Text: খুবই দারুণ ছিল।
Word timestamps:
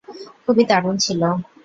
খুবই 0.43 0.63
দারুণ 0.69 0.95
ছিল। 0.97 1.21